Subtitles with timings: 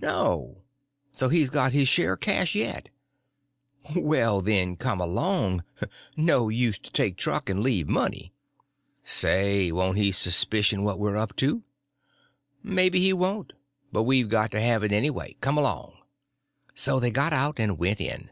[0.00, 0.62] "No.
[1.12, 2.88] So he's got his share o' the cash yet."
[3.94, 5.64] "Well, then, come along;
[6.16, 8.32] no use to take truck and leave money."
[9.04, 11.62] "Say, won't he suspicion what we're up to?"
[12.62, 13.52] "Maybe he won't.
[13.92, 15.36] But we got to have it anyway.
[15.42, 15.92] Come along."
[16.72, 18.30] So they got out and went in.